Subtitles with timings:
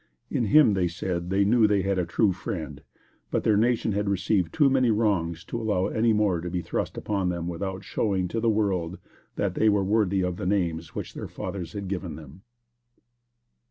[0.31, 2.81] In him they said that they knew they had a true friend;
[3.29, 6.97] but, their nation had received too many wrongs to allow any more to be thrust
[6.97, 8.97] upon them without showing to the world
[9.35, 12.41] that they were worthy of the names which their fathers had given to them.